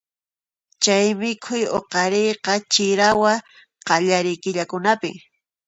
Chay 0.83 1.05
mikhuy 1.19 1.63
huqariyqa 1.71 2.53
chirawa 2.71 3.33
qallariy 3.87 4.37
killakunapi. 4.43 5.09